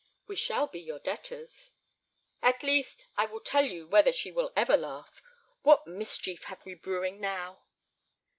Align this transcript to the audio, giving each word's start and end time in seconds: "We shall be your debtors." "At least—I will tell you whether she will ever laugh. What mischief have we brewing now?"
"We 0.25 0.35
shall 0.35 0.65
be 0.65 0.79
your 0.81 0.97
debtors." 0.97 1.69
"At 2.41 2.63
least—I 2.63 3.27
will 3.27 3.39
tell 3.39 3.63
you 3.65 3.85
whether 3.87 4.11
she 4.11 4.31
will 4.31 4.51
ever 4.55 4.75
laugh. 4.75 5.21
What 5.61 5.85
mischief 5.85 6.45
have 6.45 6.65
we 6.65 6.73
brewing 6.73 7.21
now?" 7.21 7.61